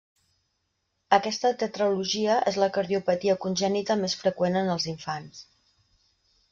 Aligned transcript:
Aquesta 1.17 1.51
tetralogia 1.65 2.39
és 2.53 2.59
la 2.65 2.71
cardiopatia 2.79 3.39
congènita 3.47 4.01
més 4.03 4.19
freqüent 4.25 4.61
en 4.67 4.77
els 4.79 4.93
infants. 4.97 5.49